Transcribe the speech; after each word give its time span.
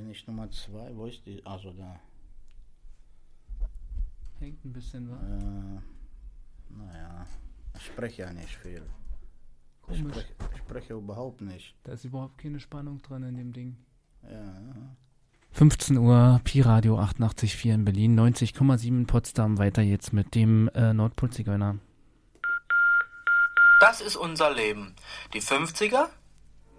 bin 0.00 0.10
ich 0.10 0.26
Nummer 0.26 0.50
zwei. 0.50 0.90
Wo 0.96 1.04
ist 1.06 1.26
die? 1.26 1.44
Also 1.44 1.72
da. 1.72 2.00
Hängt 4.38 4.64
ein 4.64 4.72
bisschen, 4.72 5.10
wa? 5.10 5.16
Äh, 5.16 5.80
naja, 6.74 7.26
ich 7.76 7.84
spreche 7.84 8.22
ja 8.22 8.32
nicht 8.32 8.56
viel. 8.56 8.82
Ich 9.90 9.98
Komisch. 9.98 10.12
spreche, 10.12 10.34
ich 10.54 10.58
spreche 10.58 10.94
überhaupt 10.94 11.42
nicht. 11.42 11.76
Da 11.84 11.92
ist 11.92 12.04
überhaupt 12.06 12.38
keine 12.38 12.60
Spannung 12.60 13.02
drin 13.02 13.24
in 13.24 13.36
dem 13.36 13.52
Ding. 13.52 13.76
Ja, 14.22 14.30
ja. 14.30 14.96
15 15.52 15.98
Uhr, 15.98 16.40
Pi-Radio 16.44 16.98
88.4 16.98 17.74
in 17.74 17.84
Berlin, 17.84 18.18
90,7 18.18 18.86
in 18.86 19.06
Potsdam. 19.06 19.58
Weiter 19.58 19.82
jetzt 19.82 20.14
mit 20.14 20.34
dem 20.34 20.70
äh, 20.74 20.94
Nordpol-Zigeuner. 20.94 21.78
Das 23.80 24.00
ist 24.00 24.16
unser 24.16 24.54
Leben. 24.54 24.94
Die 25.34 25.42
50er? 25.42 26.08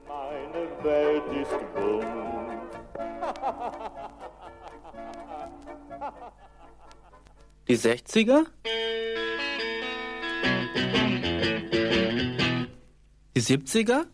Meine 0.07 0.83
Welt 0.83 1.23
ist 1.33 1.75
bunt. 1.75 2.20
Die 7.71 7.78
60er? 7.78 8.46
Die 13.34 13.42
70er? 13.42 14.07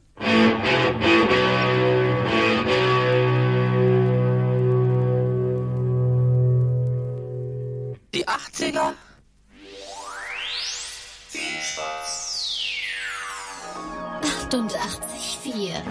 Die 8.13 8.27
80er? 8.27 8.93
88,4. 14.21 15.81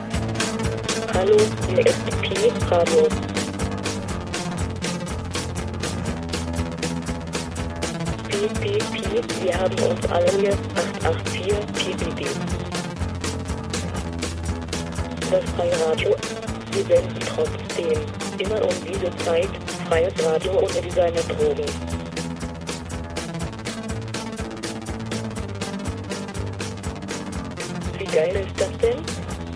Hallo, 1.14 1.36
hier 1.66 1.84
ist 1.84 2.20
Pi 2.20 2.52
Radio. 2.70 3.35
Wir 8.46 9.58
haben 9.58 9.74
uns 9.80 10.08
alle 10.08 10.30
hier 10.38 10.52
884 11.02 11.42
Pi, 11.74 11.94
Pi, 11.96 12.10
Pi. 12.14 12.26
Das 15.32 15.44
freie 15.56 15.72
Radio, 15.84 16.14
wir 16.70 16.84
senden 16.84 17.18
trotzdem 17.34 18.00
immer 18.38 18.62
um 18.62 18.74
diese 18.86 19.10
Zeit 19.24 19.48
freies 19.88 20.12
Radio 20.24 20.58
ohne 20.58 20.80
Designer-Drogen. 20.80 21.66
Wie 27.98 28.04
geil 28.04 28.46
ist 28.46 28.60
das 28.60 28.78
denn? 28.78 29.02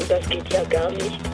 Das 0.09 0.29
geht 0.29 0.53
ja 0.53 0.65
gar 0.65 0.91
nicht. 0.91 1.30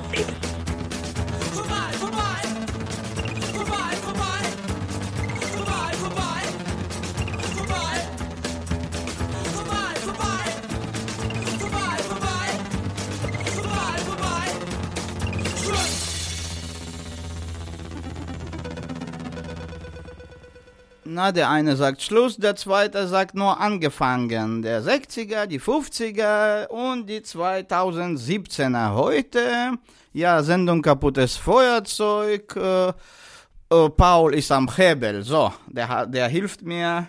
Na, 21.16 21.32
der 21.32 21.48
eine 21.48 21.76
sagt 21.76 22.02
Schluss, 22.02 22.36
der 22.36 22.56
zweite 22.56 23.08
sagt 23.08 23.34
nur 23.34 23.58
angefangen. 23.58 24.60
Der 24.60 24.82
60er, 24.82 25.46
die 25.46 25.58
50er 25.58 26.66
und 26.66 27.06
die 27.06 27.20
2017er. 27.20 28.92
Heute, 28.92 29.78
ja, 30.12 30.42
Sendung 30.42 30.82
kaputtes 30.82 31.38
Feuerzeug. 31.38 32.54
Äh, 32.54 32.88
äh, 32.88 33.88
Paul 33.96 34.34
ist 34.34 34.52
am 34.52 34.68
Hebel. 34.76 35.22
So, 35.22 35.54
der, 35.68 36.04
der 36.04 36.28
hilft 36.28 36.60
mir 36.60 37.06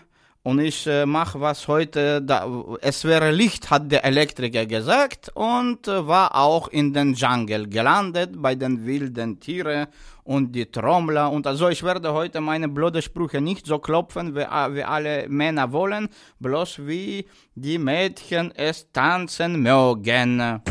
und 0.47 0.59
ich 0.59 0.87
äh, 0.87 1.05
mache 1.05 1.41
was 1.41 1.67
heute. 1.67 2.21
Da, 2.21 2.37
es 2.81 3.03
wäre 3.03 3.31
Licht, 3.31 3.69
hat 3.69 3.91
der 3.91 4.05
Elektriker 4.05 4.65
gesagt 4.65 5.29
und 5.35 5.87
äh, 5.89 6.07
war 6.07 6.27
auch 6.35 6.69
in 6.69 6.93
den 6.93 7.13
Jungle 7.15 7.67
gelandet 7.67 8.29
bei 8.45 8.55
den 8.55 8.85
wilden 8.85 9.39
Tieren 9.41 9.87
und 10.23 10.53
die 10.55 10.65
Trommler 10.75 11.31
und 11.31 11.47
also 11.47 11.67
ich 11.69 11.83
werde 11.83 12.13
heute 12.13 12.39
meine 12.41 12.69
blöde 12.69 13.01
Sprüche 13.01 13.41
nicht 13.41 13.65
so 13.65 13.79
klopfen, 13.79 14.35
wie, 14.35 14.45
a- 14.45 14.73
wie 14.73 14.83
alle 14.83 15.27
Männer 15.27 15.71
wollen, 15.73 16.07
bloß 16.39 16.79
wie 16.87 17.25
die 17.55 17.77
Mädchen 17.77 18.51
es 18.55 18.89
tanzen 18.91 19.61
mögen. 19.61 20.61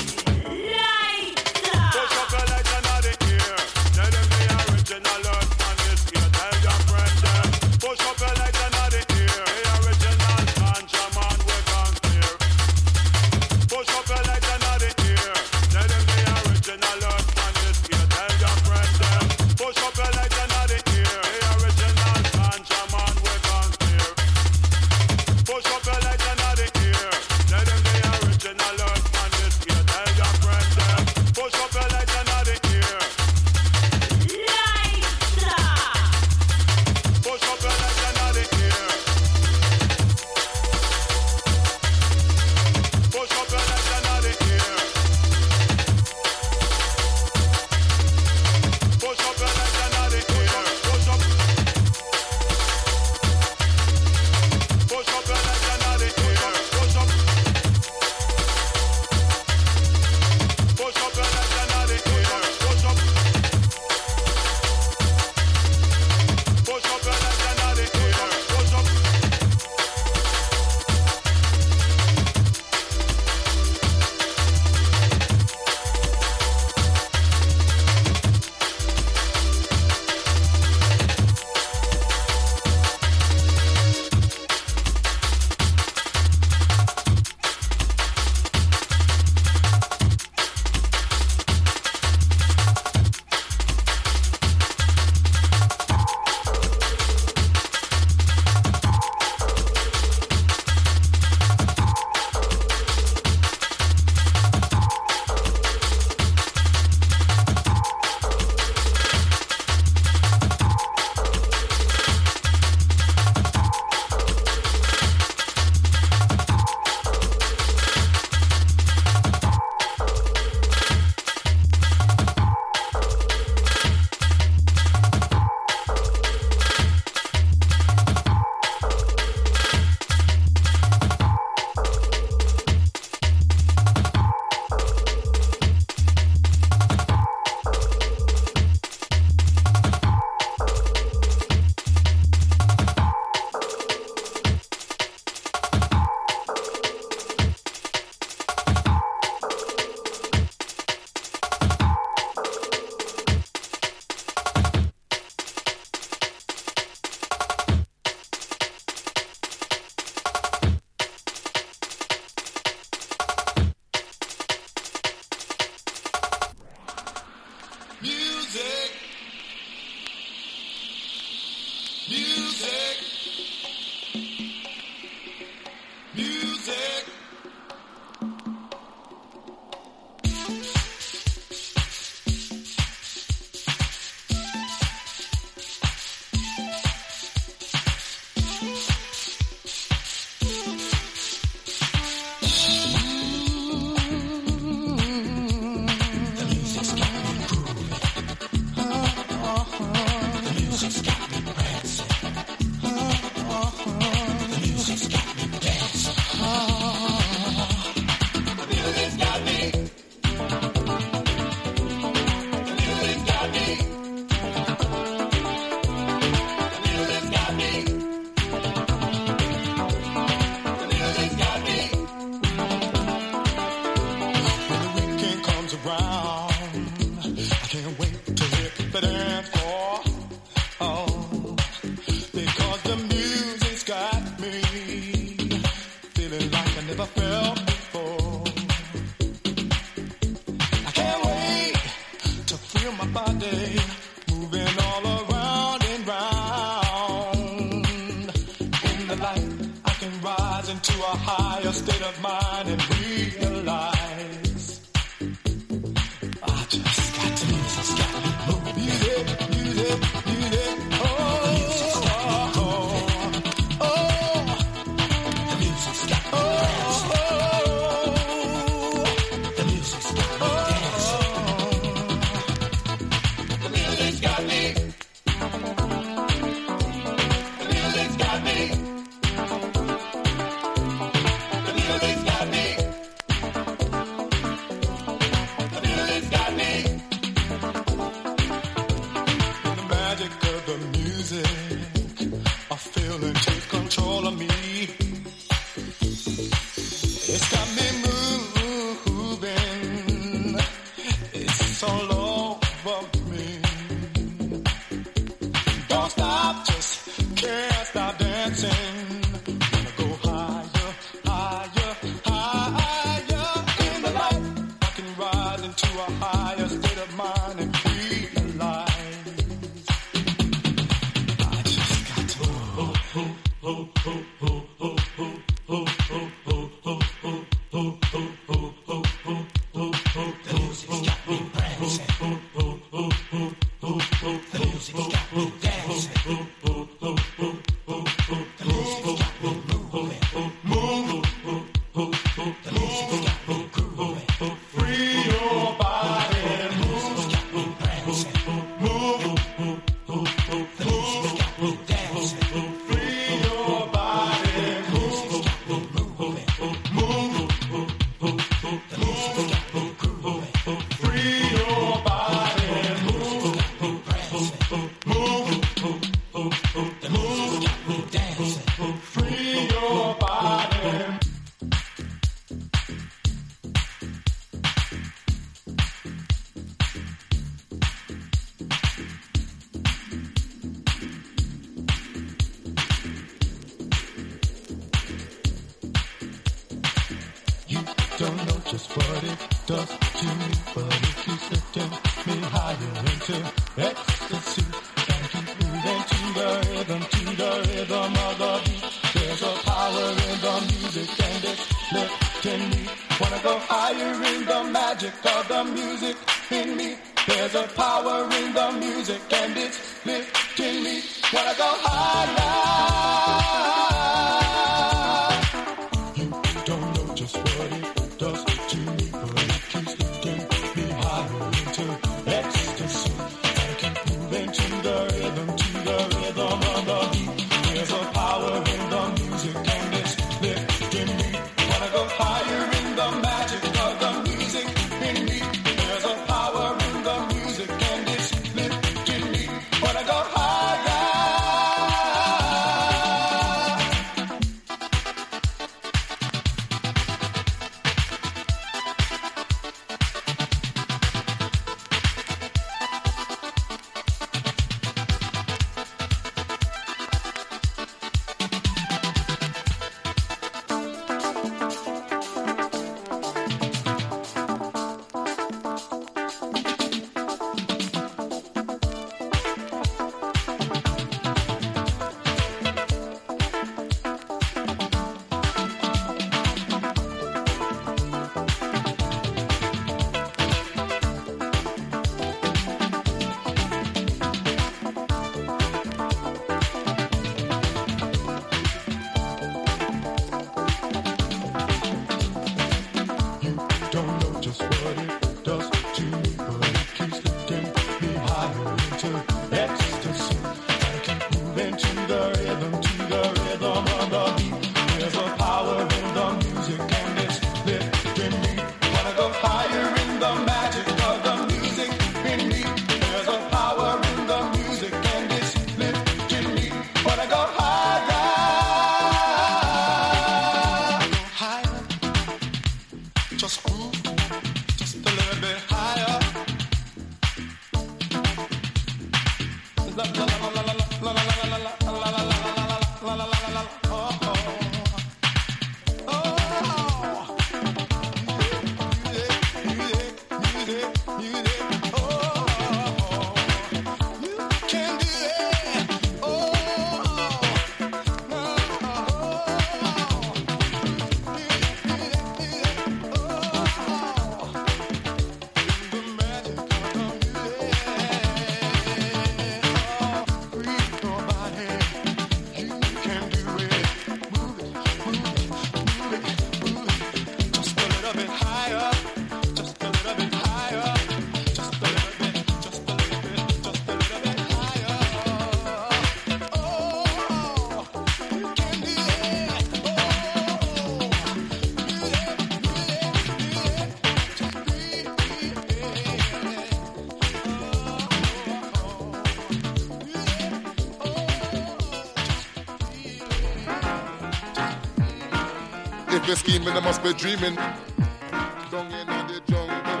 Be 597.04 597.12
dreaming. 597.12 597.54
Down 597.54 598.86
in 598.86 599.06
the 599.28 599.42
jungle. 599.46 600.00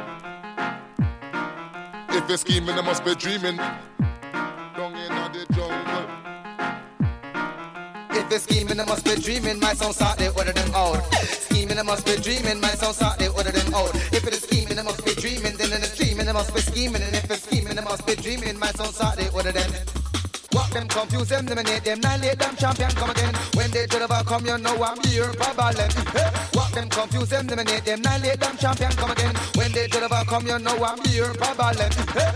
If 2.08 2.26
you're 2.26 2.38
scheming, 2.38 2.78
I 2.78 2.80
must 2.80 3.04
be 3.04 3.14
dreaming. 3.14 3.56
Down 3.56 4.94
in 4.96 5.12
the 5.36 5.44
jungle. 5.52 6.06
If 8.08 8.30
you're 8.30 8.38
scheming, 8.38 8.80
I 8.80 8.86
must 8.86 9.04
be 9.04 9.16
dreaming. 9.16 9.60
My 9.60 9.74
song 9.74 9.92
start 9.92 10.16
they 10.16 10.30
order 10.30 10.52
them 10.52 10.70
out. 10.74 11.04
Scheming, 11.12 11.78
I 11.78 11.82
must 11.82 12.06
be 12.06 12.16
dreaming. 12.16 12.58
My 12.58 12.68
song 12.68 12.94
start 12.94 13.18
they 13.18 13.28
order 13.28 13.52
them 13.52 13.74
out. 13.74 13.94
If 13.94 14.26
it 14.26 14.32
is 14.32 14.40
scheming, 14.44 14.78
I 14.78 14.82
must 14.82 15.04
be 15.04 15.12
dreaming. 15.12 15.58
Then 15.58 15.72
in 15.74 15.82
the 15.82 15.92
dreaming, 15.94 16.26
I 16.26 16.32
must 16.32 16.54
be 16.54 16.62
scheming. 16.62 17.02
And 17.02 17.14
if 17.14 17.30
it's 17.30 17.42
scheming, 17.42 17.78
I 17.78 17.82
must 17.82 18.06
be 18.06 18.14
dreaming. 18.14 18.58
My 18.58 18.70
song 18.70 18.92
start 18.92 19.18
they 19.18 19.28
order 19.28 19.52
them. 19.52 19.70
What 20.52 20.70
them 20.70 20.88
confuse 20.88 21.28
them, 21.28 21.48
eliminate 21.48 21.84
them, 21.84 21.98
annihilate 21.98 22.38
them, 22.38 22.56
champion 22.56 22.90
come 22.92 23.10
again. 23.10 23.34
When 23.52 23.70
they 23.72 23.86
try 23.86 24.06
to 24.06 24.24
come, 24.24 24.46
you 24.46 24.56
know 24.56 24.82
I'm 24.82 24.98
here, 25.02 25.30
problem. 25.34 25.90
Hey. 26.14 26.43
Them 26.74 26.88
confuse 26.88 27.28
them, 27.28 27.46
eliminate 27.46 27.84
them, 27.84 28.00
annihilate 28.00 28.40
them, 28.40 28.56
champion 28.56 28.90
come 28.90 29.12
again. 29.12 29.34
When 29.54 29.70
they 29.70 29.86
try 29.86 30.08
to 30.08 30.24
come, 30.26 30.46
you 30.46 30.58
know 30.58 30.84
I'm 30.84 30.98
here, 31.04 31.32
problem. 31.34 31.90
Hey. 32.12 32.33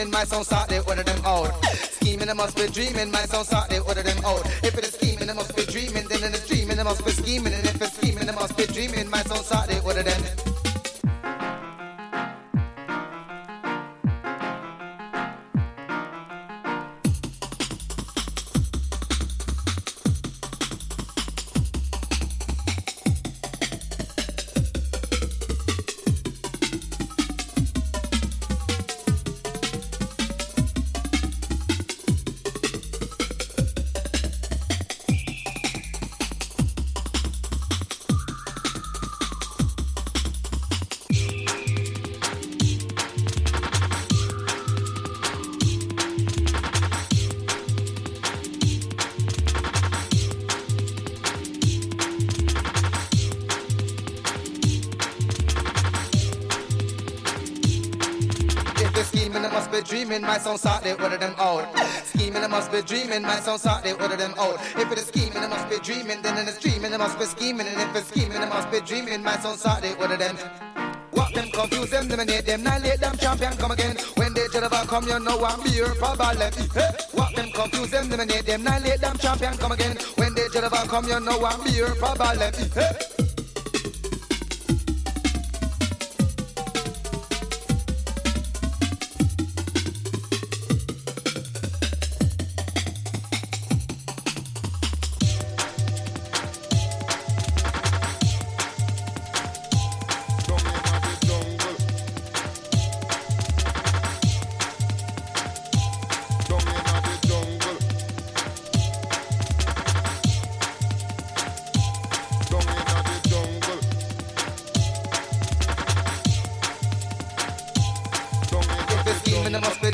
Dreaming. 0.00 0.12
My 0.12 0.24
song 0.24 0.44
start, 0.44 0.68
they 0.68 0.80
order 0.80 1.02
them 1.02 1.20
out. 1.24 1.52
Scheming, 2.00 2.28
I 2.28 2.32
must 2.32 2.56
be 2.56 2.66
dreaming. 2.68 3.10
My 3.10 3.24
song 3.26 3.44
start, 3.44 3.68
they 3.68 3.80
order 3.80 4.02
them 4.02 4.24
out. 4.24 4.46
If 4.62 4.76
it 4.78 4.84
is 4.84 4.92
scheming, 4.92 5.28
I 5.28 5.32
must 5.32 5.54
be 5.54 5.64
dreaming. 5.64 6.06
Then 6.08 6.22
in 6.24 6.32
the 6.32 6.42
dreaming, 6.46 6.78
I 6.78 6.82
must 6.82 7.04
be 7.04 7.10
scheming. 7.10 7.52
And 7.52 7.66
if 7.66 7.80
it's 7.82 7.96
scheming, 7.96 8.28
I 8.28 8.32
must 8.32 8.56
be 8.56 8.66
dreaming. 8.66 9.10
My 9.10 9.22
song 9.22 9.42
start, 9.42 9.68
they 9.68 9.80
order 9.80 10.02
them. 10.02 10.29
Song 60.40 60.56
start, 60.56 60.82
they 60.82 60.94
order 60.94 61.18
them 61.18 61.34
out. 61.38 61.68
Scheming, 62.06 62.42
I 62.42 62.46
must 62.46 62.72
be 62.72 62.82
dreaming. 62.82 63.22
My 63.22 63.38
song 63.40 63.58
start, 63.58 63.84
they 63.84 63.92
order 63.92 64.16
them 64.16 64.34
out. 64.38 64.56
If 64.76 64.90
it 64.90 64.98
is 64.98 65.06
scheming, 65.06 65.36
I 65.36 65.46
must 65.46 65.68
be 65.68 65.78
dreaming. 65.78 66.22
Then 66.22 66.38
in 66.38 66.46
the 66.46 66.56
dreaming, 66.60 66.94
I 66.94 66.96
must 66.96 67.18
be 67.18 67.26
scheming. 67.26 67.66
And 67.66 67.80
if 67.80 67.94
it's 67.94 68.08
scheming, 68.08 68.38
I 68.38 68.48
must 68.48 68.70
be 68.70 68.80
dreaming. 68.80 69.22
My 69.22 69.36
song 69.38 69.56
start, 69.56 69.82
they 69.82 69.94
order 69.94 70.16
them. 70.16 70.36
What 71.12 71.34
them 71.34 71.50
confuse 71.50 71.90
them, 71.90 72.06
eliminate 72.06 72.46
them, 72.46 72.60
annihilate 72.60 73.00
them, 73.00 73.16
champion 73.18 73.52
come 73.56 73.72
again. 73.72 73.96
When 74.16 74.32
they 74.32 74.46
try 74.48 74.60
to 74.60 74.68
come, 74.68 75.06
you 75.06 75.18
know 75.20 75.44
I'm 75.44 75.60
here, 75.66 75.94
problem. 75.96 76.36
Hey. 76.38 76.90
What 77.12 77.36
them 77.36 77.50
confuse 77.52 77.90
them, 77.90 78.06
eliminate 78.06 78.46
them, 78.46 78.66
annihilate 78.66 79.00
them, 79.00 79.16
champion 79.18 79.54
come 79.58 79.72
again. 79.72 79.96
When 80.16 80.34
they 80.34 80.48
try 80.48 80.62
to 80.62 80.70
come, 80.88 81.06
you 81.06 81.20
know 81.20 81.44
I'm 81.44 81.64
here, 81.66 81.94
problem. 81.96 82.38
Hey. 82.38 83.09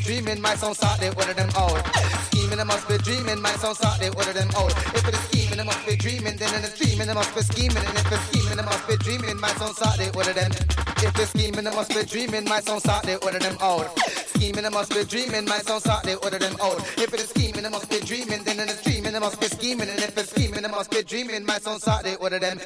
Dreaming. 0.07 0.41
My 0.41 0.55
song 0.55 0.73
start, 0.73 1.01
they 1.01 1.11
order 1.11 1.35
them 1.35 1.51
out. 1.57 1.83
Scheming, 2.31 2.61
I 2.61 2.65
must 2.65 2.89
be 2.89 2.97
dreaming. 2.99 3.43
My 3.43 3.51
song 3.59 3.75
start, 3.75 3.99
they 3.99 4.09
order 4.11 4.33
them 4.33 4.49
out. 4.57 4.71
If 4.95 5.07
it 5.09 5.15
is 5.15 5.21
scheming, 5.27 5.59
I 5.59 5.65
must 5.65 5.85
be 5.85 5.97
dreaming. 5.97 6.37
Then 6.37 6.55
in 6.55 6.63
the 6.63 6.73
dreaming, 6.79 7.11
I 7.11 7.15
must 7.15 7.35
be 7.35 7.43
scheming. 7.43 7.83
And 7.83 7.99
if 7.99 8.13
it's 8.13 8.23
scheming, 8.31 8.59
I 8.59 8.63
must 8.63 8.87
be 8.87 8.97
dreaming. 8.97 9.41
My 9.41 9.51
song 9.59 9.75
start, 9.75 9.99
they 9.99 10.11
order 10.15 10.33
them. 10.33 10.53
If 11.03 11.19
it's 11.19 11.31
scheming, 11.31 11.67
I 11.67 11.75
must 11.75 11.91
be 11.91 12.05
dreaming. 12.05 12.45
My 12.45 12.61
song 12.61 12.79
start, 12.79 13.03
they 13.05 13.17
order 13.17 13.41
them 13.41 13.57
out. 13.61 13.91
Scheming, 14.39 14.65
I 14.65 14.69
must 14.69 14.95
be 14.95 15.03
dreaming. 15.05 15.45
My 15.45 15.59
song 15.59 15.81
start, 15.81 16.05
they 16.05 16.15
order 16.15 16.39
them 16.39 16.57
out. 16.63 16.79
If 16.97 17.13
it 17.13 17.21
is 17.21 17.31
scheming, 17.31 17.67
I 17.67 17.69
must 17.69 17.91
be 17.91 17.99
dreaming. 17.99 18.45
Then 18.45 18.61
in 18.61 18.69
the 18.69 18.79
dreaming, 18.85 19.15
I 19.17 19.19
must 19.19 19.41
be 19.41 19.47
scheming. 19.47 19.89
And 19.91 19.99
if 19.99 20.17
it's 20.17 20.31
scheming, 20.31 20.65
I 20.65 20.69
must 20.69 20.91
be 20.91 21.03
dreaming. 21.03 21.45
My 21.45 21.59
song 21.59 21.81
start, 21.81 22.05
they 22.05 22.15
order 22.17 22.39
them. 22.39 22.61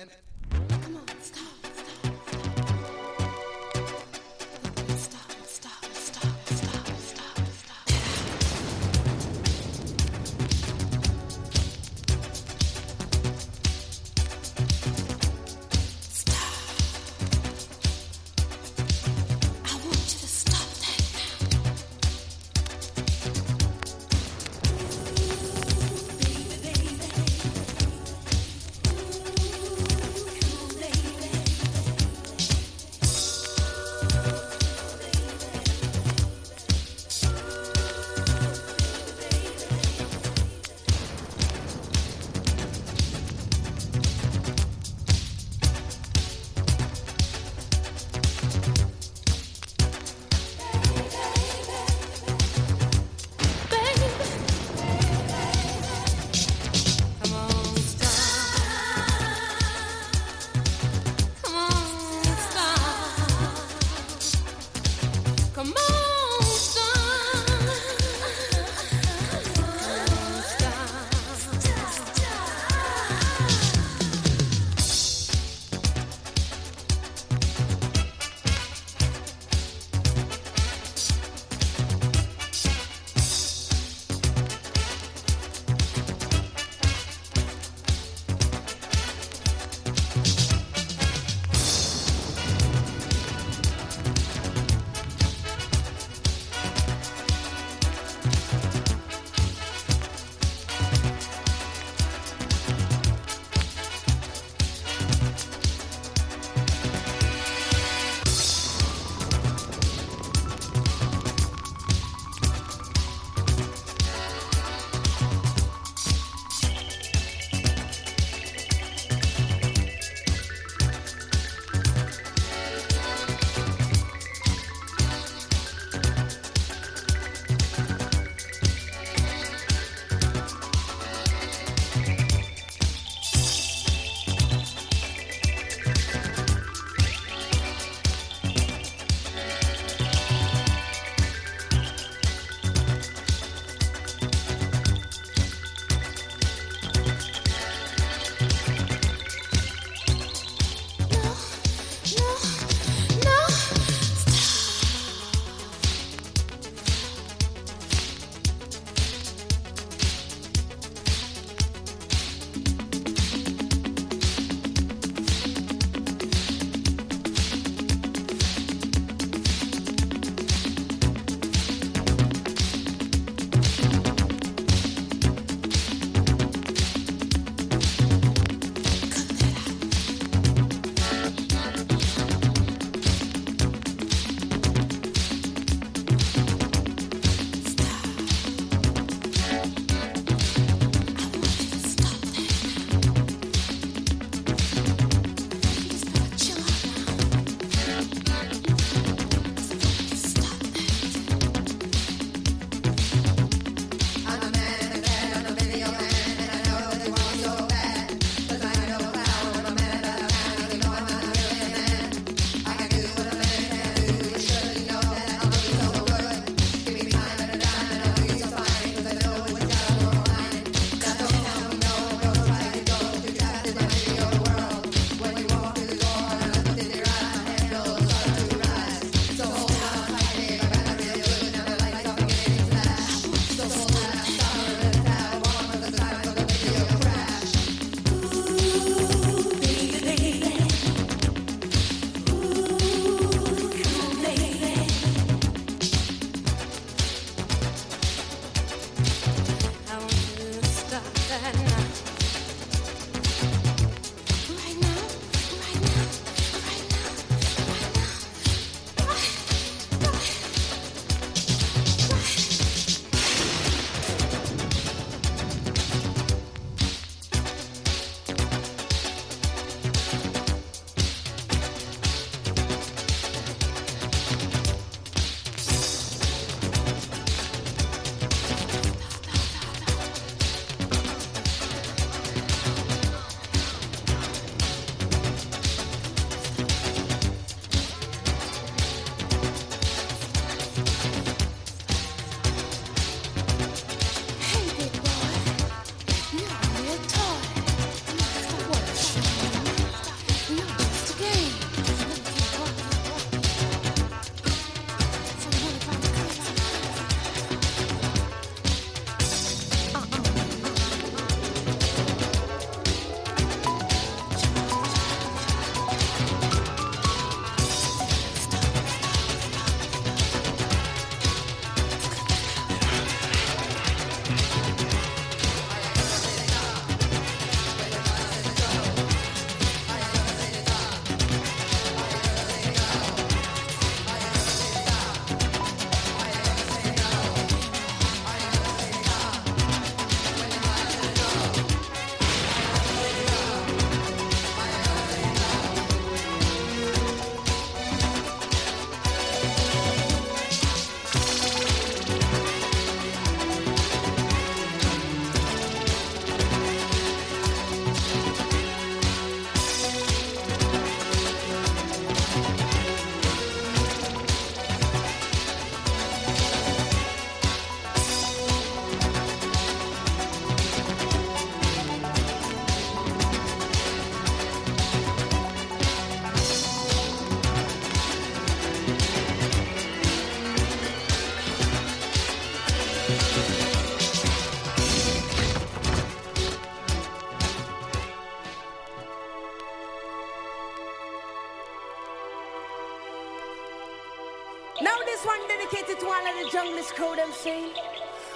Holla 396.22 396.44
the 396.44 396.50
junglist 396.50 396.94
crew 396.96 397.16
them 397.16 397.32
see. 397.32 397.72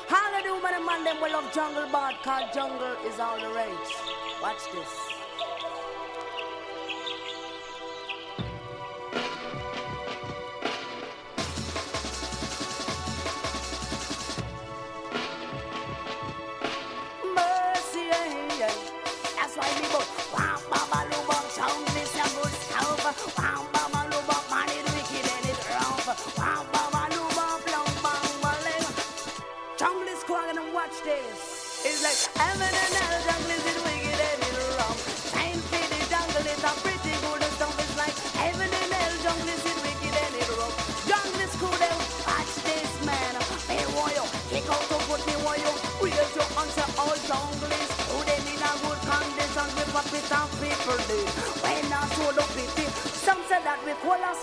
Holla 0.08 0.42
the 0.42 0.54
woman 0.54 0.72
and 0.74 0.86
man 0.86 1.04
them 1.04 1.20
will 1.20 1.32
love 1.32 1.52
jungle 1.52 1.86
bad 1.92 2.14
cause 2.22 2.54
jungle 2.54 2.96
is 3.06 3.20
all 3.20 3.38
the 3.38 3.52
rage. 3.52 3.92
Watch 4.40 4.72
this. 4.72 5.03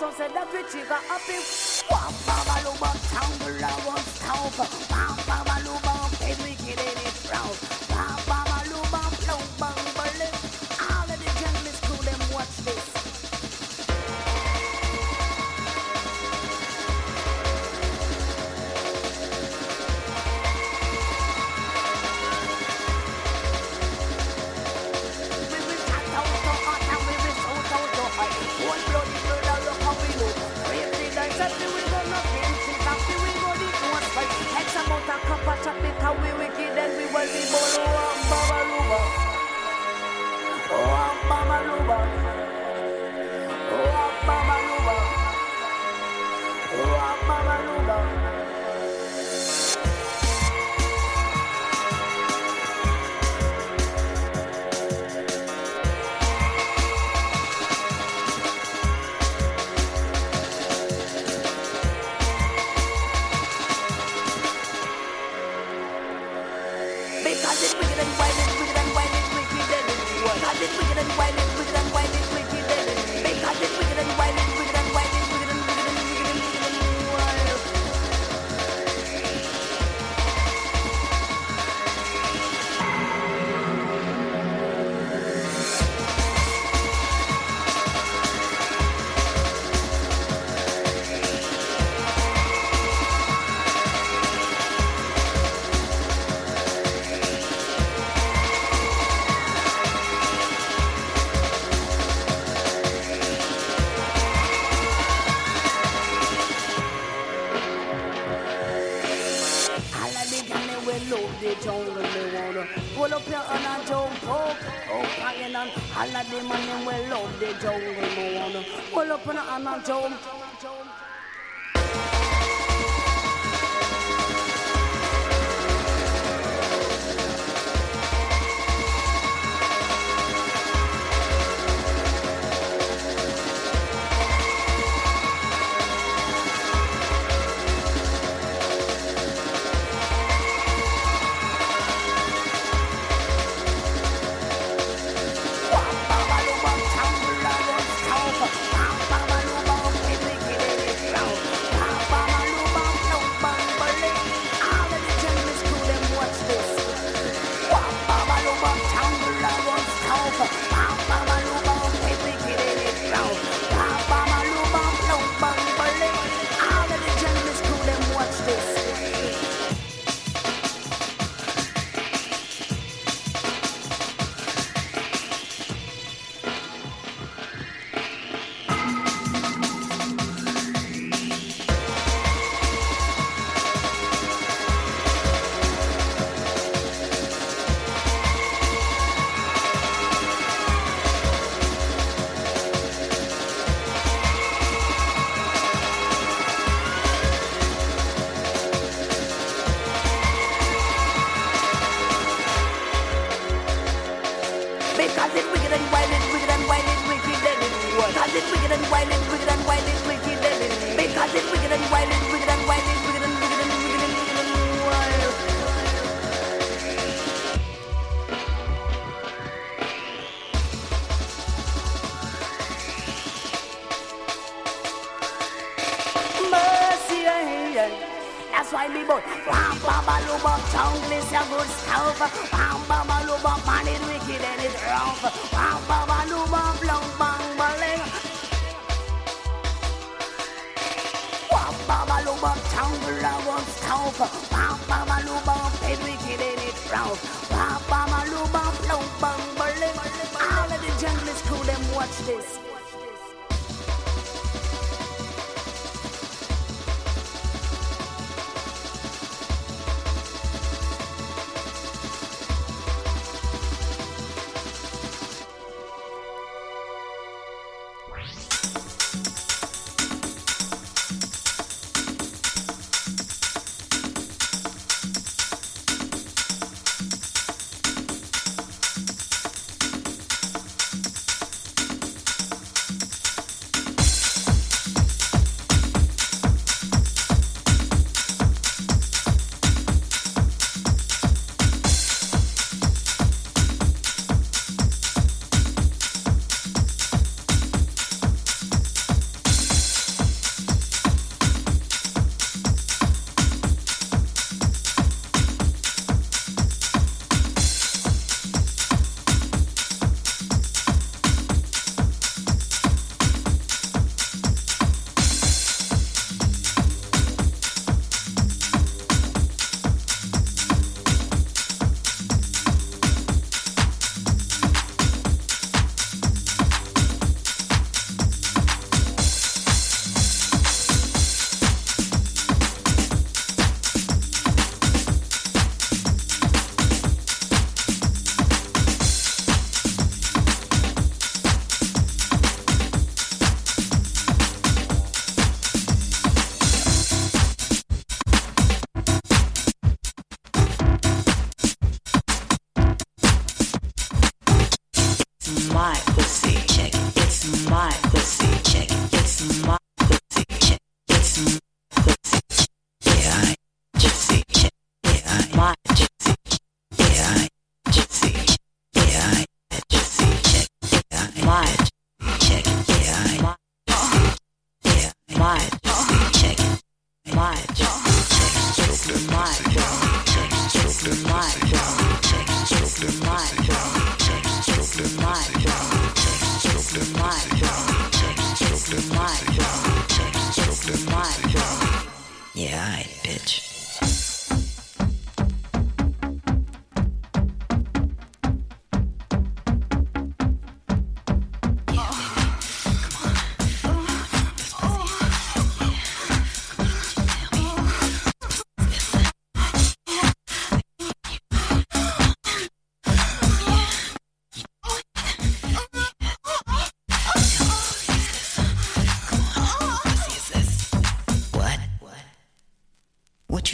So 0.02 0.10
say 0.10 0.26
that 0.34 0.52
we 0.52 0.62
trigger 0.64 0.94
happy. 0.94 1.38
One 1.86 2.12
power, 2.26 2.72
one 2.80 2.98
town, 3.06 3.38
the 3.38 3.66
one 3.86 4.02
town. 4.18 4.91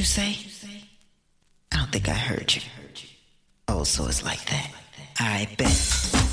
say? 0.09 0.37
I 1.71 1.77
don't 1.77 1.92
think 1.92 2.09
I 2.09 2.14
heard 2.14 2.55
you. 2.55 2.62
Oh, 3.68 3.85
so 3.85 4.07
it's 4.07 4.25
like 4.25 4.44
that. 4.47 4.71
I 5.21 5.47
bet. 5.59 6.28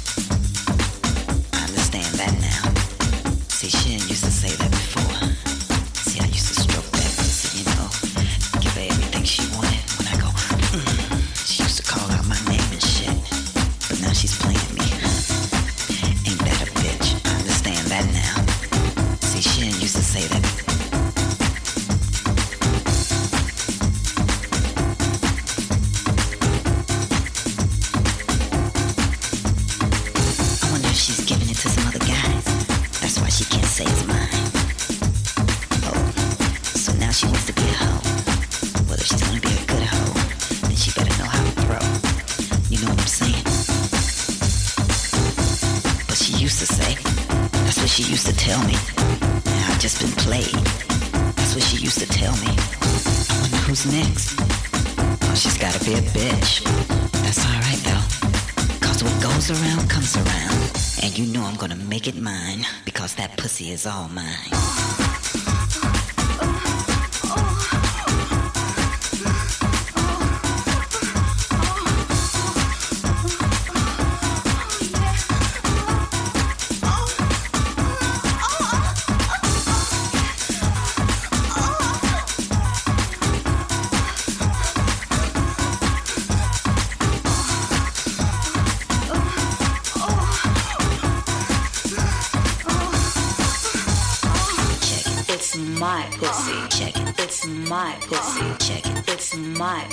is 63.76 63.86
all 63.86 64.07
mine. 64.07 64.55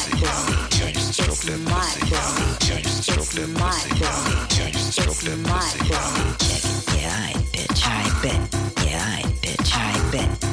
pussy, 2.03 2.47
check 2.63 2.69
it, 2.73 2.99
it's 2.99 3.37
my 3.39 3.79
pussy, 3.93 4.35
check 4.49 4.73
it, 4.73 4.91
it's 4.99 5.27
my 5.37 5.61
pussy, 5.61 6.25
check 6.43 6.63
it, 6.63 6.99
yeah, 6.99 7.15
I 7.15 7.39
bitch, 7.53 7.81
I 7.85 8.03
bet, 8.21 8.41
yeah, 8.85 9.03
I 9.05 9.23
bitch, 9.41 9.71
I 9.73 10.11
bet. 10.11 10.52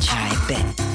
Tribe. 0.00 0.89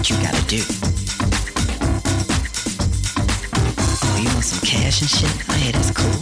what 0.00 0.08
you 0.08 0.16
gotta 0.22 0.46
do. 0.46 0.62
Oh, 4.02 4.16
you 4.18 4.28
want 4.32 4.44
some 4.44 4.66
cash 4.66 5.02
and 5.02 5.10
shit? 5.10 5.50
I 5.50 5.56
hear 5.58 5.72
that's 5.72 5.90
cool. 5.90 6.20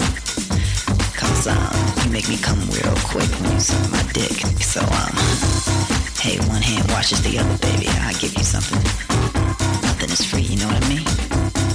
Cause, 1.14 1.46
um, 1.46 2.04
you 2.04 2.10
make 2.10 2.28
me 2.28 2.38
come 2.38 2.58
real 2.70 2.96
quick 3.06 3.30
when 3.40 3.52
you 3.52 3.60
suck 3.60 3.88
my 3.92 4.02
dick. 4.12 4.34
So, 4.66 4.80
um, 4.80 5.14
hey, 6.18 6.38
one 6.48 6.60
hand 6.60 6.90
washes 6.90 7.22
the 7.22 7.38
other, 7.38 7.56
baby. 7.58 7.86
i 7.88 8.12
give 8.14 8.36
you 8.36 8.42
something. 8.42 8.82
Nothing 9.82 10.10
is 10.10 10.24
free, 10.24 10.42
you 10.42 10.56
know 10.58 10.66
what 10.66 10.84
I 10.84 10.88
mean? 10.88 11.67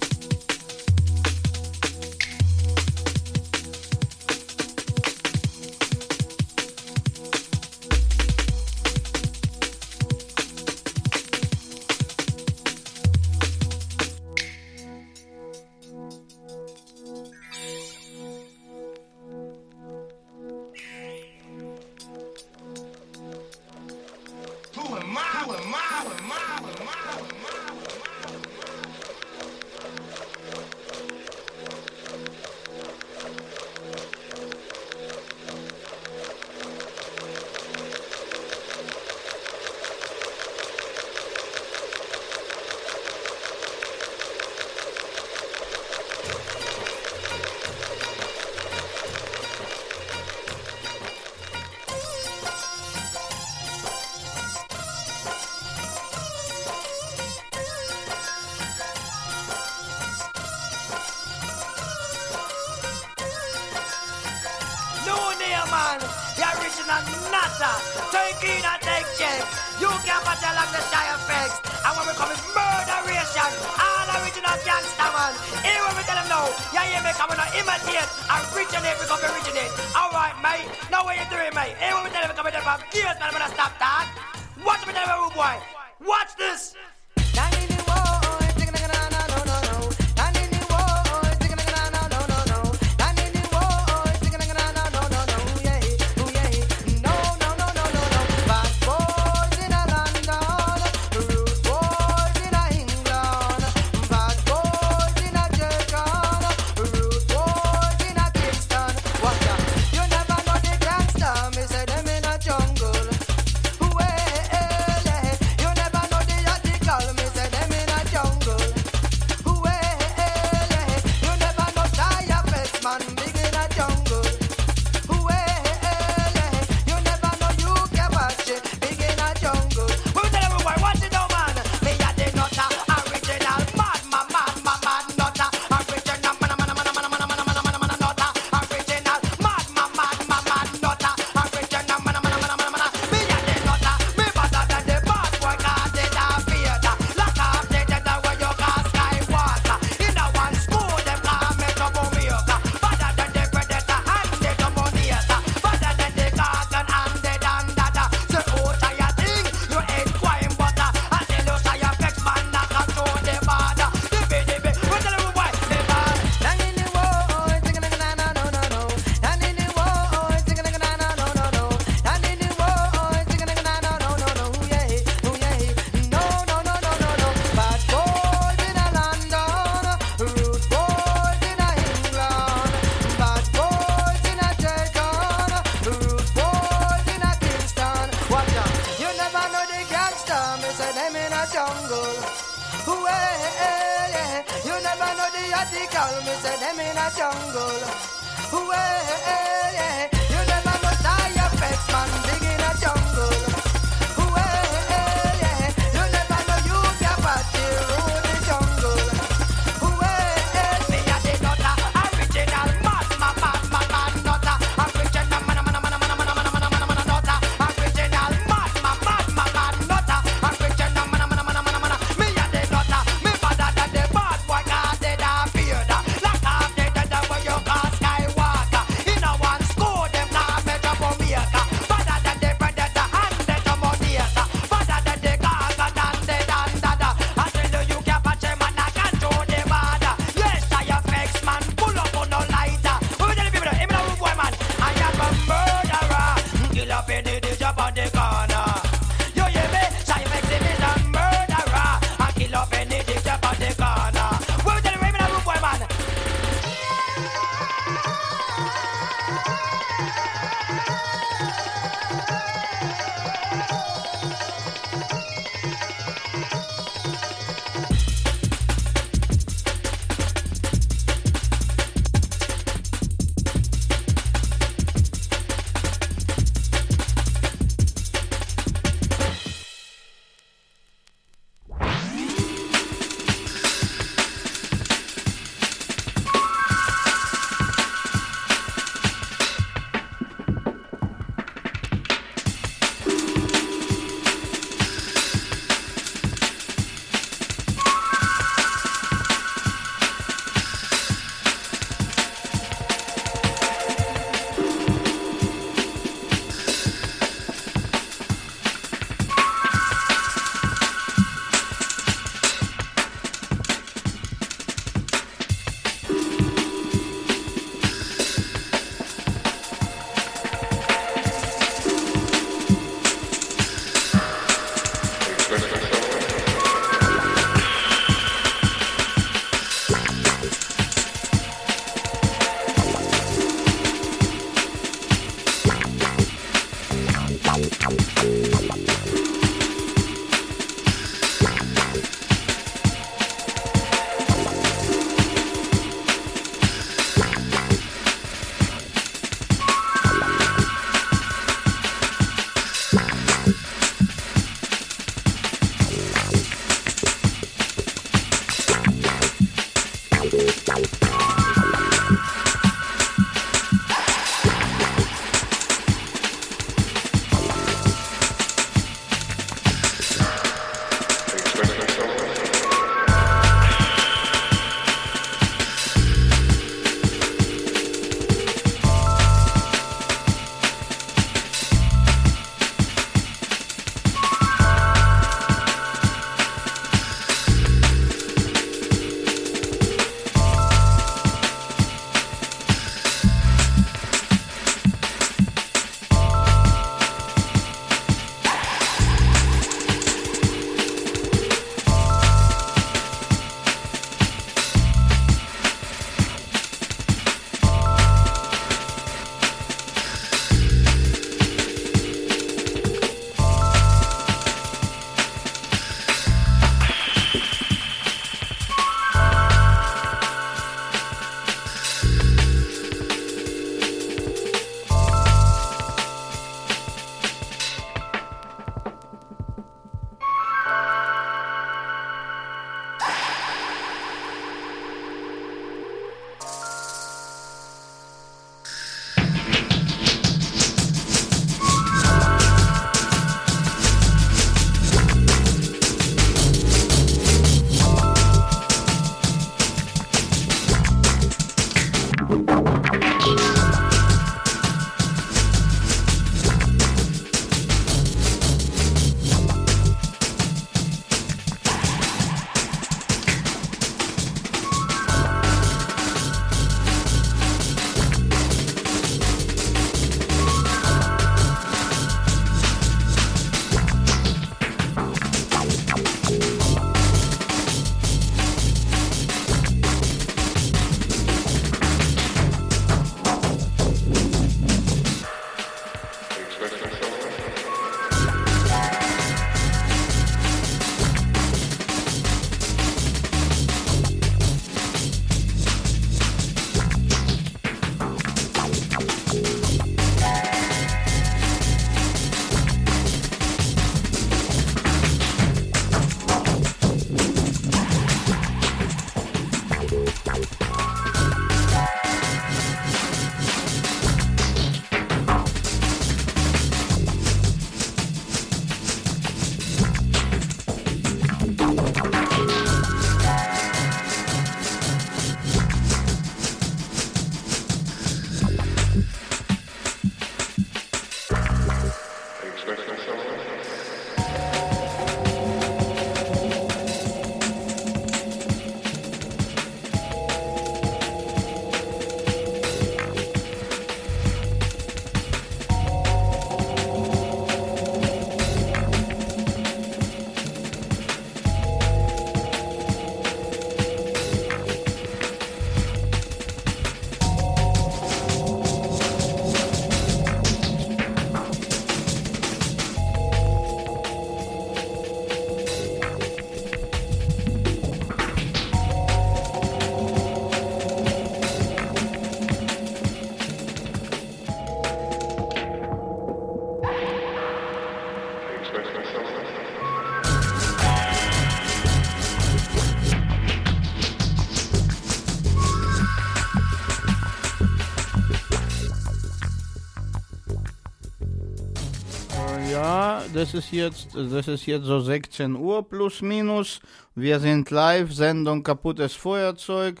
Das 593.36 593.52
ist 593.52 593.70
jetzt, 593.70 594.14
das 594.14 594.48
ist 594.48 594.64
jetzt 594.64 594.86
so 594.86 594.98
16 594.98 595.56
Uhr 595.56 595.86
plus 595.86 596.22
minus. 596.22 596.80
Wir 597.14 597.38
sind 597.38 597.70
live, 597.70 598.10
Sendung 598.10 598.62
kaputtes 598.62 599.12
Feuerzeug. 599.12 600.00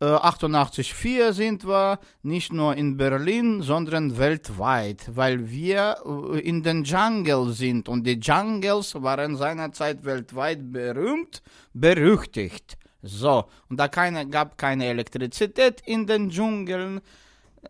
Äh, 0.00 0.06
88,4 0.06 1.32
sind 1.32 1.64
wir, 1.64 2.00
nicht 2.24 2.52
nur 2.52 2.74
in 2.74 2.96
Berlin, 2.96 3.62
sondern 3.62 4.18
weltweit, 4.18 5.14
weil 5.14 5.48
wir 5.48 5.98
äh, 6.04 6.40
in 6.40 6.64
den 6.64 6.82
Jungle 6.82 7.52
sind 7.52 7.88
und 7.88 8.04
die 8.04 8.18
Jungles 8.18 9.00
waren 9.00 9.36
seinerzeit 9.36 10.04
weltweit 10.04 10.72
berühmt, 10.72 11.40
berüchtigt. 11.72 12.76
So, 13.00 13.44
und 13.68 13.78
da 13.78 13.86
keine, 13.86 14.28
gab 14.28 14.58
keine 14.58 14.86
Elektrizität 14.86 15.82
in 15.86 16.04
den 16.08 16.30
Dschungeln. 16.30 17.00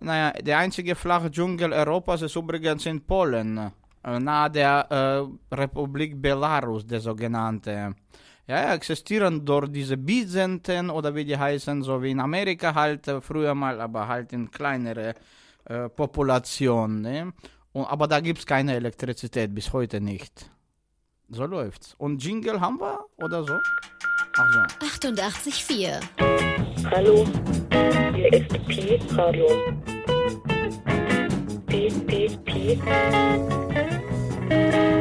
Naja, 0.00 0.32
der 0.40 0.56
einzige 0.56 0.94
flache 0.94 1.30
Dschungel 1.30 1.74
Europas 1.74 2.22
ist 2.22 2.34
übrigens 2.34 2.86
in 2.86 3.04
Polen, 3.04 3.72
äh, 4.04 4.18
nahe 4.18 4.50
der 4.50 4.86
äh, 4.90 5.54
Republik 5.54 6.20
Belarus, 6.20 6.86
der 6.86 7.00
sogenannte. 7.00 7.94
Ja, 8.46 8.74
existieren 8.74 9.44
dort 9.44 9.74
diese 9.74 9.96
Bisenten 9.96 10.90
oder 10.90 11.14
wie 11.14 11.24
die 11.24 11.38
heißen, 11.38 11.82
so 11.82 12.02
wie 12.02 12.10
in 12.10 12.20
Amerika 12.20 12.74
halt 12.74 13.06
äh, 13.06 13.20
früher 13.20 13.54
mal, 13.54 13.80
aber 13.80 14.08
halt 14.08 14.32
in 14.32 14.50
kleinere 14.50 15.14
äh, 15.64 15.88
Population. 15.88 17.00
Ne? 17.00 17.32
Und, 17.72 17.86
aber 17.86 18.08
da 18.08 18.20
gibt 18.20 18.40
es 18.40 18.46
keine 18.46 18.74
Elektrizität, 18.74 19.54
bis 19.54 19.72
heute 19.72 20.00
nicht. 20.00 20.50
So 21.28 21.46
läuft's. 21.46 21.94
Und 21.98 22.22
Jingle 22.22 22.60
haben 22.60 22.78
wir 22.80 23.06
oder 23.16 23.44
so? 23.44 23.54
Ach 24.36 24.52
so. 24.52 25.08
88,4. 25.08 26.00
Hallo, 26.90 27.26
hier 28.14 28.32
ist 28.32 28.66
Pi 28.66 29.00
Radio. 29.14 29.46
Pi, 31.66 31.90
Pi, 32.06 32.38
Pi. 32.44 33.71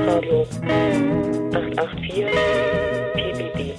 Radio. 0.08 0.46
884. 1.54 2.26
Pi, 3.14 3.34
Pi, 3.34 3.50
Pi. 3.54 3.74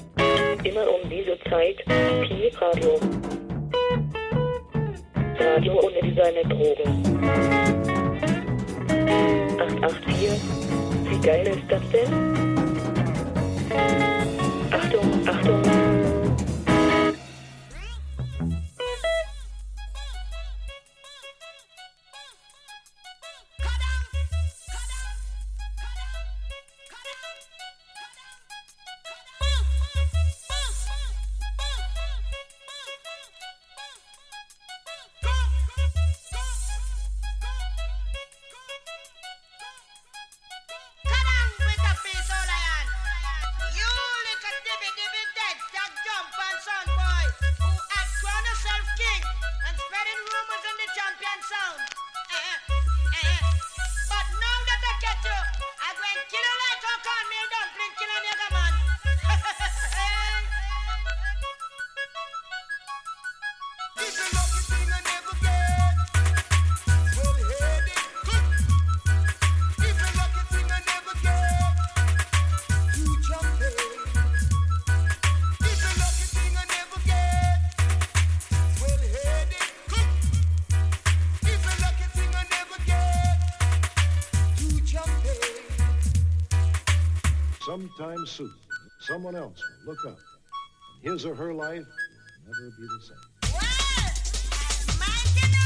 Immer 0.69 0.87
um 0.89 1.09
diese 1.09 1.39
Zeit. 1.49 1.85
Pi 1.87 2.51
Radio. 2.61 3.01
Radio 5.39 5.81
ohne 5.81 6.01
Designer 6.03 6.45
Drogen. 6.49 6.93
884. 9.59 10.41
Wie 11.09 11.21
geil 11.27 11.47
ist 11.49 11.71
das 11.71 11.83
denn? 11.91 12.43
Someone 89.33 89.51
else. 89.51 89.63
Will 89.87 89.95
look 89.95 90.07
up, 90.07 90.19
and 91.05 91.13
his 91.13 91.27
or 91.27 91.35
her 91.35 91.55
life 91.55 91.85
will 92.47 92.55
never 92.61 92.71
be 92.79 92.87
the 92.87 93.01
same. 93.07 93.17
agony, 95.01 95.62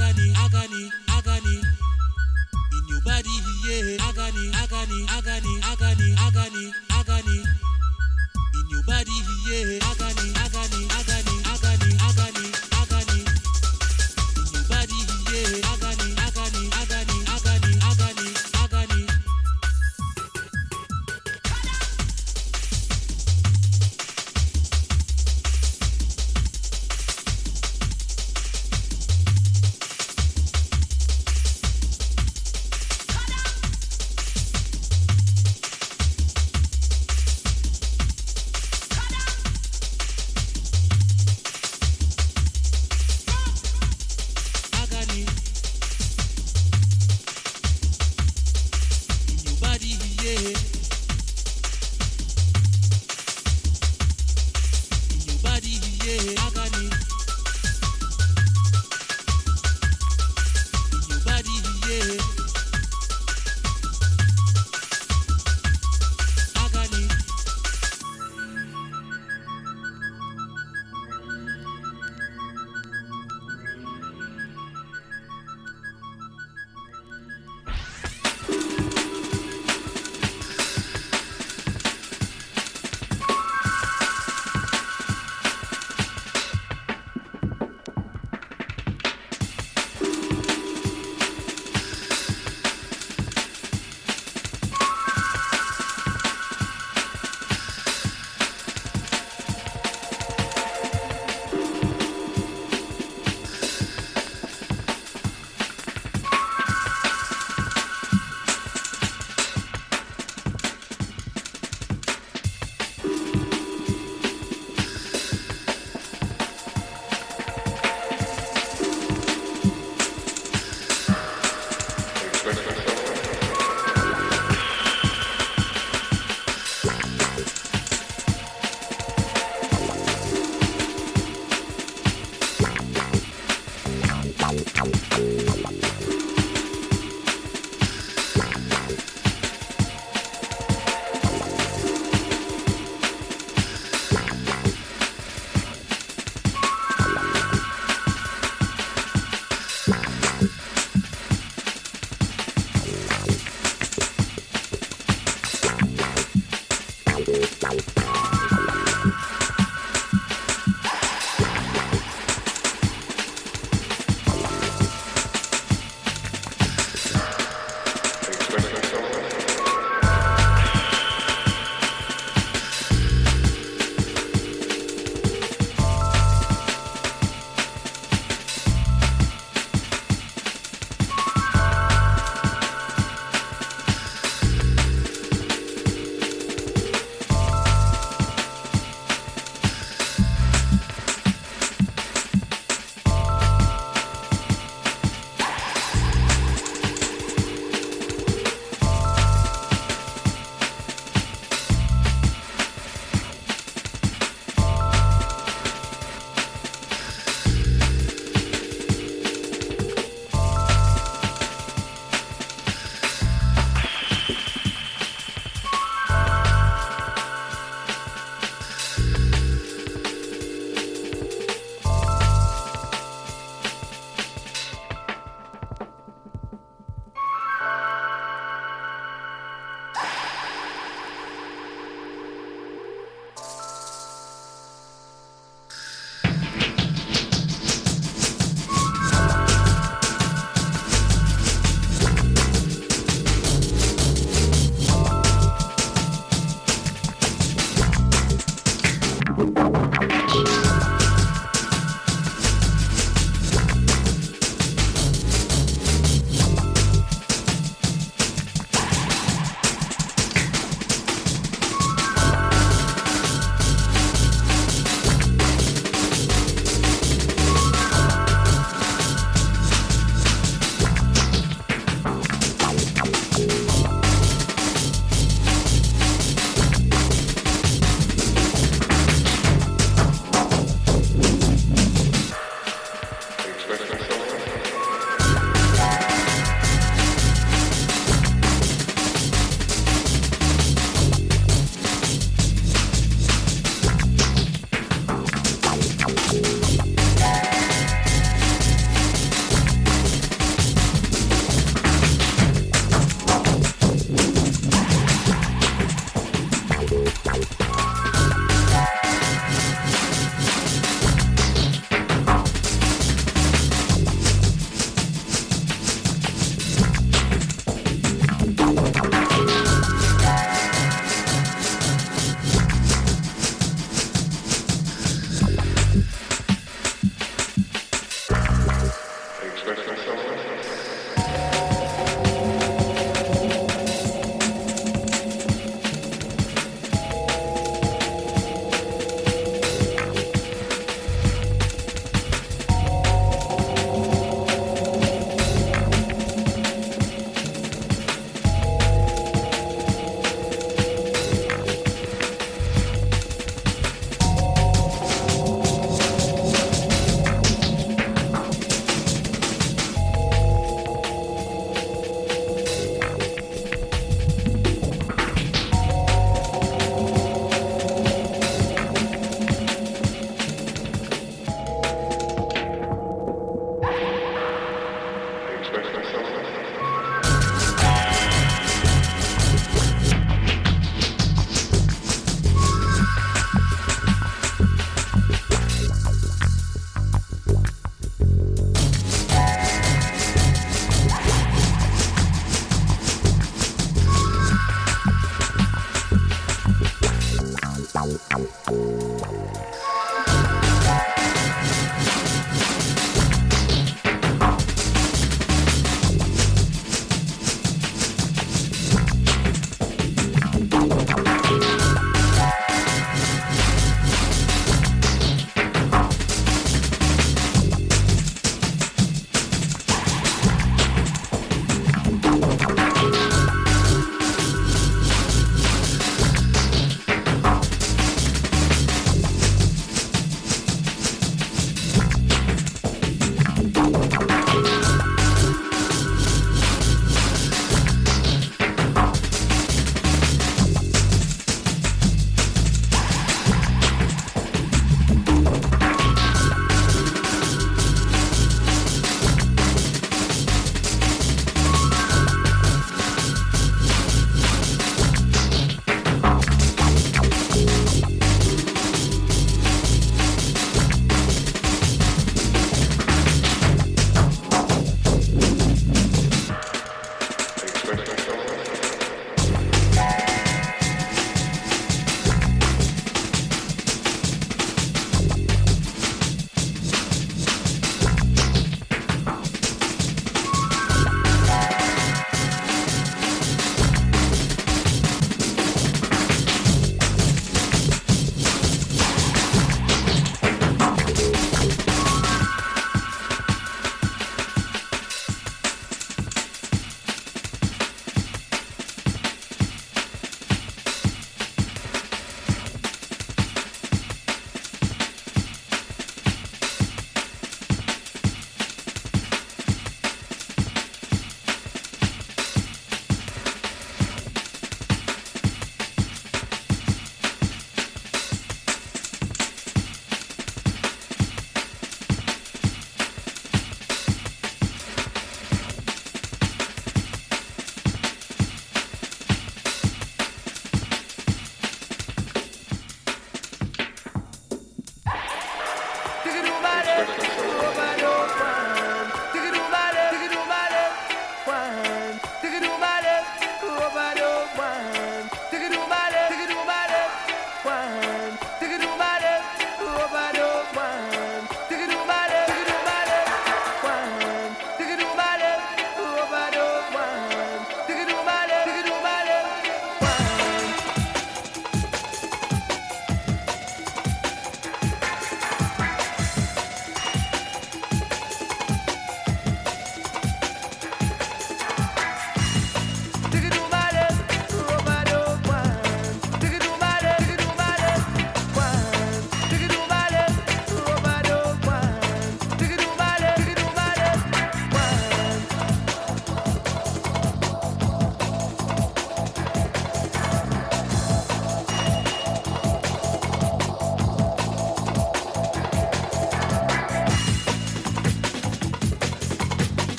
agony, 0.00 0.32
agony, 0.36 0.67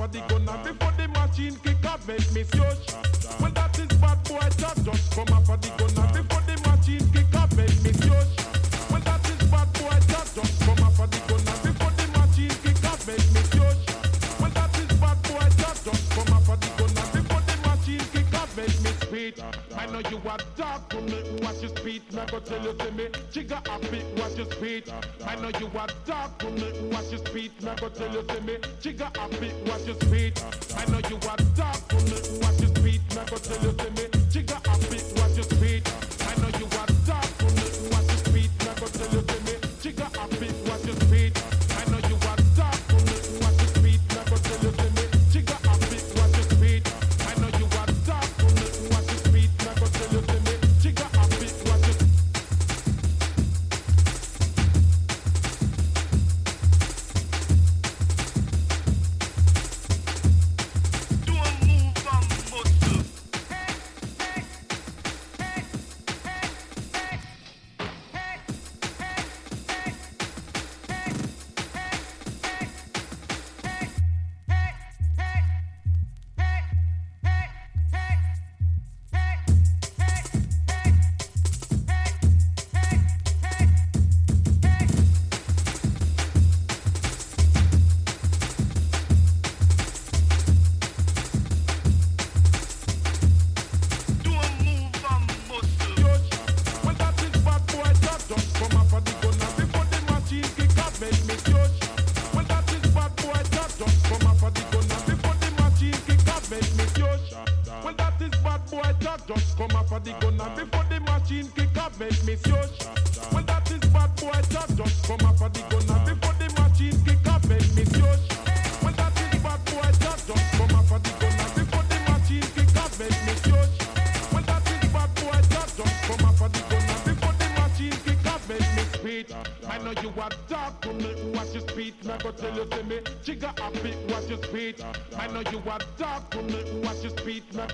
for 0.00 0.08
the 0.08 0.20
gun 0.28 0.48
and 0.48 0.64
before 0.64 0.92
the 0.96 1.08
machine 1.08 1.56
kick 1.62 1.84
up, 1.84 2.00
make 2.08 2.32
me 2.32 2.42
shush. 2.44 2.88
Well, 3.38 3.52
that 3.52 3.78
is 3.78 3.92
bad 4.00 4.16
boy, 4.24 4.40
that 4.40 4.76
just 4.82 5.12
come 5.12 5.28
up 5.28 5.44
for 5.44 5.58
the 5.60 5.68
gun 5.76 5.92
and 5.92 6.12
before 6.16 6.42
the 6.48 6.56
machine 6.64 7.04
kick 7.12 7.34
up, 7.36 7.52
make 7.52 7.76
me 7.84 7.92
shush. 7.92 8.32
Well, 8.88 9.04
that 9.04 9.20
is 9.28 9.44
bad 9.52 9.68
boy, 9.76 9.96
that 10.08 10.26
just 10.32 10.56
come 10.64 10.80
up 10.80 10.92
for 10.96 11.06
the 11.06 11.20
gun 11.28 11.44
and 11.52 11.60
before 11.60 11.92
the 12.00 12.06
machine 12.16 12.56
kick 12.64 12.80
up, 12.88 13.00
make 13.04 13.28
me 13.36 13.42
shush. 13.52 13.80
Well, 14.40 14.52
that 14.56 14.72
is 14.80 14.88
bad 14.96 15.18
boy, 15.28 15.46
that 15.60 15.76
just 15.84 16.04
come 16.16 16.32
up 16.32 16.42
for 16.48 16.56
the 16.56 16.70
gun 16.80 16.92
and 16.96 17.10
before 17.12 17.44
the 17.44 17.56
machine 17.68 18.04
kick 18.16 18.32
up, 18.40 18.48
make 18.56 18.76
me 18.80 18.92
speed. 19.04 19.34
I 19.76 19.84
know 19.84 20.00
you 20.08 20.18
are 20.24 20.40
dark, 20.56 20.88
come 20.88 21.06
me. 21.12 21.20
watch 21.44 21.60
your 21.60 21.76
speed. 21.76 22.02
Never 22.12 22.40
tell 22.40 22.62
you 22.64 22.72
to 22.72 22.88
me, 22.92 23.06
chigga 23.32 23.60
happy, 23.68 24.00
watch 24.16 24.36
your 24.40 24.48
speed. 24.48 24.84
I 25.26 25.36
know 25.36 25.52
you 25.60 25.68
are 25.76 25.92
dark, 26.08 26.38
come 26.38 26.54
me. 26.54 26.88
watch 26.88 27.12
your 27.12 27.20
speed. 27.20 27.52
Never 27.60 27.90
tell 27.90 28.10
you 28.16 28.22
to 28.22 28.40
me, 28.40 28.56
chigga 28.80 29.14
happy. 29.16 29.39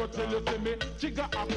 tell 0.08 0.30
you 0.30 0.42
see 0.48 0.58
me, 0.58 0.74
she 0.98 1.10
got 1.10 1.34
a 1.34 1.55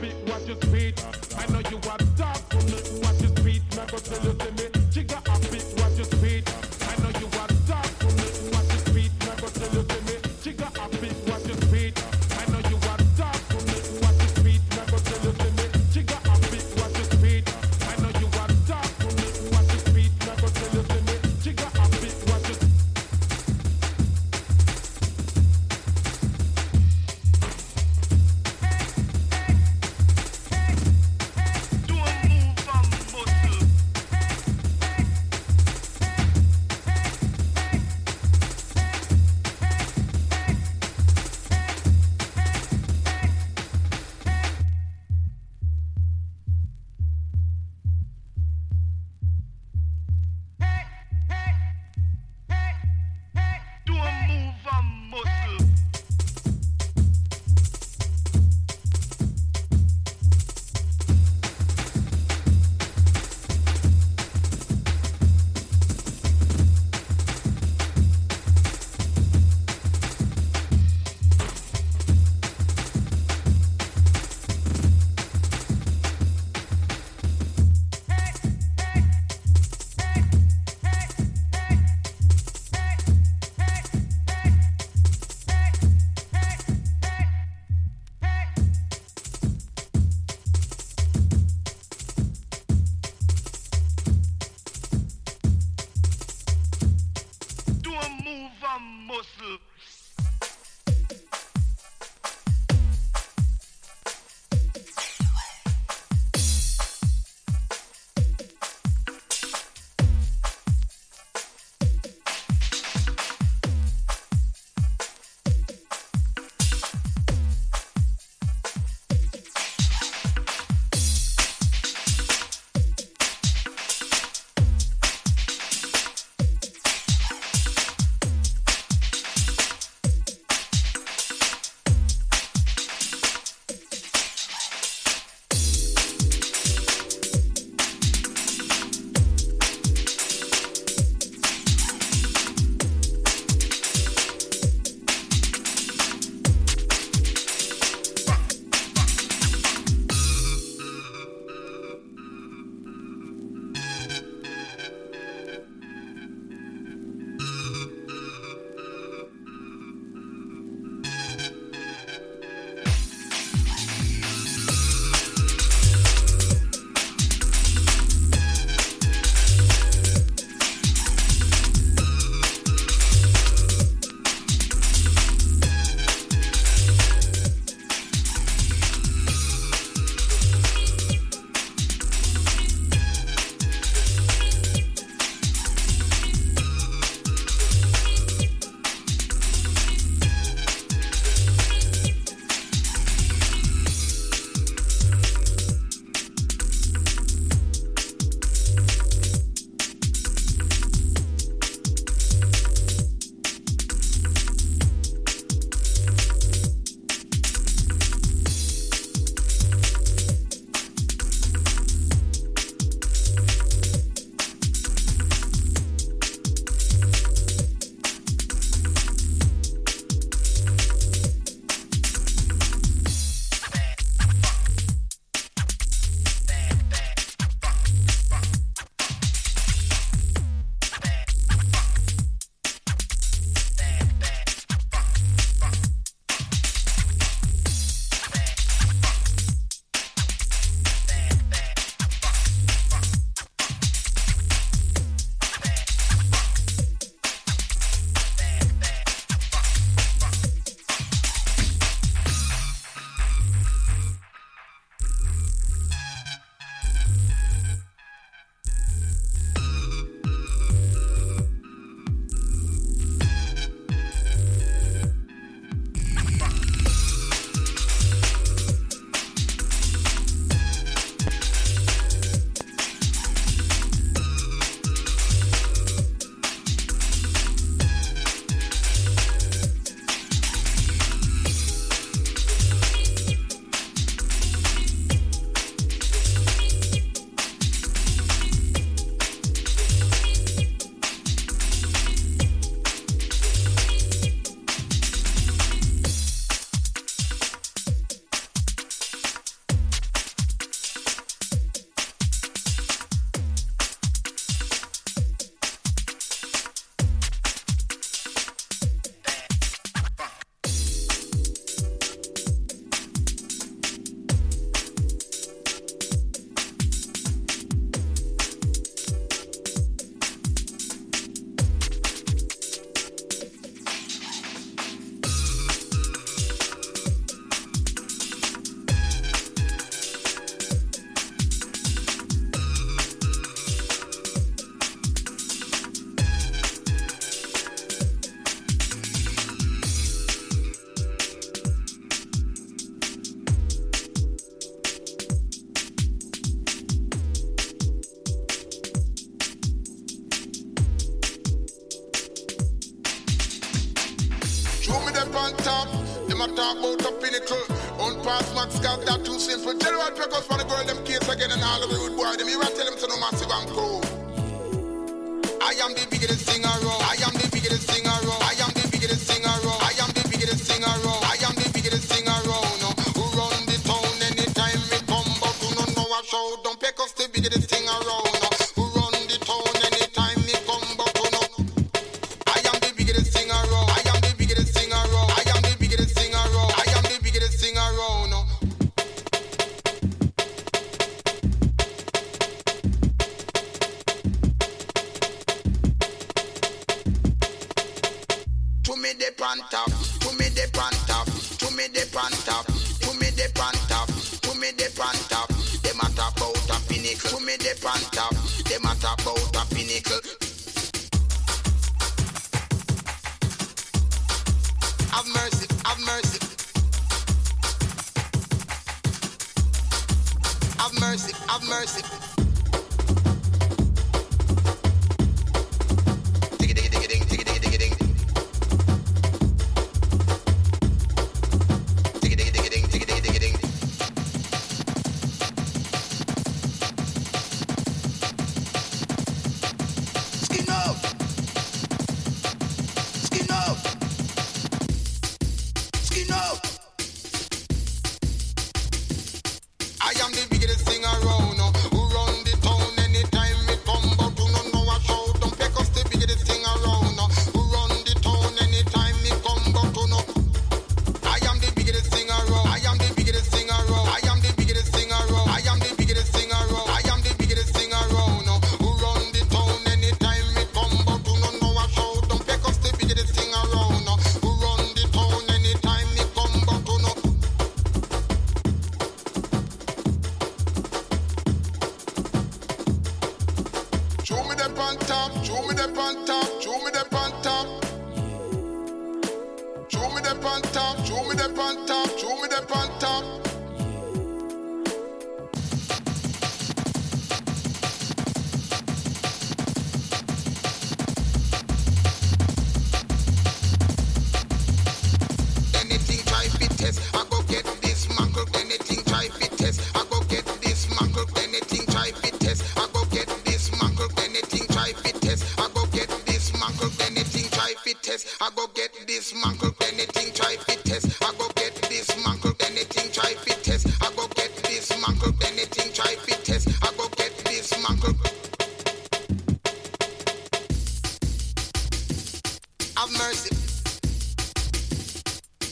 Have 533.00 533.14
mercy. 533.14 533.56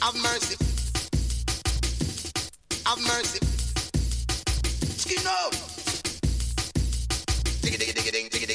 Have 0.02 0.16
mercy. 0.16 0.56
Have 2.86 3.02
mercy. 3.04 3.40
Skin 4.96 5.28
up. 5.28 5.52
Digga 7.62 7.78
digga 7.82 7.94
digga 7.98 8.12
ding 8.14 8.30
digga. 8.30 8.47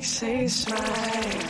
Sexy 0.00 0.48
smile. 0.48 1.43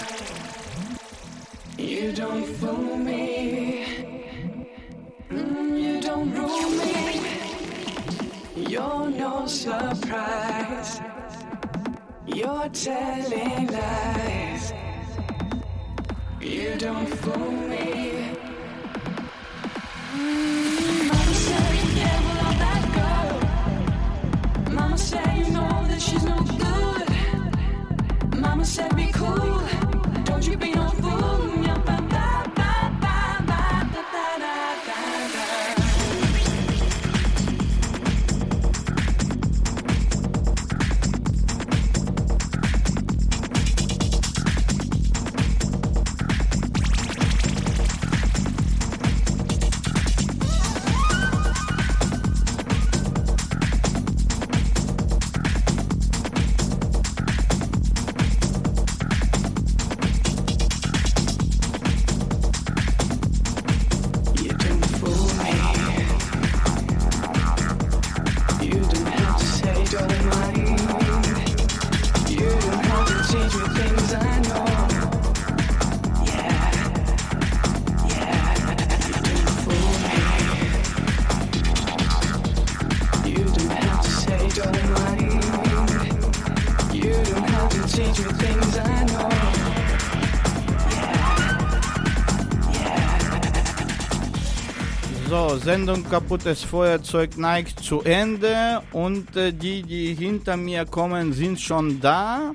Sendung 95.65 96.05
Kaputtes 96.05 96.63
Feuerzeug 96.63 97.39
neigt 97.39 97.81
zu 97.81 98.03
Ende 98.03 98.83
und 98.93 99.35
äh, 99.35 99.51
die, 99.51 99.83
die 99.83 100.13
hinter 100.13 100.59
mir 100.59 100.85
kommen, 100.85 101.33
sind 101.33 101.59
schon 101.59 101.99
da. 102.03 102.53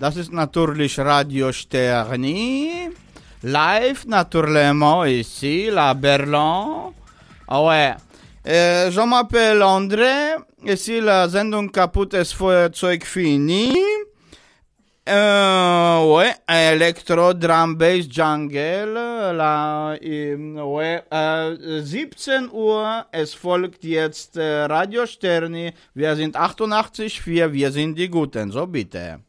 Das 0.00 0.16
ist 0.16 0.32
natürlich 0.32 0.98
Radio 0.98 1.52
Sterni. 1.52 2.90
Live, 3.42 4.06
naturellement, 4.06 5.06
ici, 5.06 5.70
la 5.70 5.94
Berlin. 5.94 6.92
Ah 7.46 7.62
ouais. 7.62 7.94
Euh, 8.44 8.90
je 8.90 9.06
m'appelle 9.06 9.62
André. 9.62 10.34
Ici, 10.64 11.00
la 11.00 11.28
Sendung 11.28 11.70
Kaputtes 11.70 12.32
Feuerzeug 12.32 13.04
fini. 13.04 13.72
Euh, 15.10 16.04
ouais, 16.04 16.34
Elektro, 16.46 17.32
Drum, 17.32 17.78
Bass, 17.78 18.06
Jungle, 18.10 18.92
la, 18.92 19.96
ähm, 20.02 20.58
ouais, 20.58 21.02
äh, 21.10 21.80
17 21.80 22.50
Uhr, 22.52 23.06
es 23.10 23.32
folgt 23.32 23.84
jetzt 23.84 24.36
äh, 24.36 24.64
Radio 24.66 25.06
Sterni, 25.06 25.72
wir 25.94 26.14
sind 26.14 26.36
88,4, 26.36 27.50
wir 27.50 27.72
sind 27.72 27.96
die 27.96 28.10
Guten, 28.10 28.50
so 28.50 28.66
bitte. 28.66 29.20